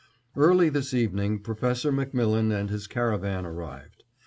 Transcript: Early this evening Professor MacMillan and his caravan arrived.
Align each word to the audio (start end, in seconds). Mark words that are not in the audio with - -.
Early 0.35 0.69
this 0.69 0.95
evening 0.95 1.41
Professor 1.43 1.91
MacMillan 1.91 2.51
and 2.51 2.71
his 2.71 2.87
caravan 2.87 3.45
arrived. 3.45 4.03